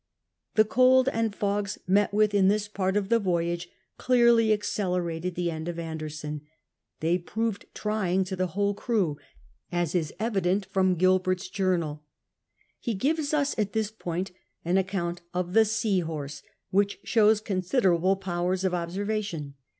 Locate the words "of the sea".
15.35-16.01